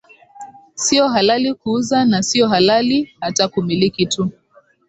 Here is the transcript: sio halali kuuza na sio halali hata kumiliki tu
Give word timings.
sio 0.75 1.07
halali 1.07 1.53
kuuza 1.53 2.05
na 2.05 2.23
sio 2.23 2.47
halali 2.47 3.15
hata 3.19 3.47
kumiliki 3.47 4.05
tu 4.05 4.31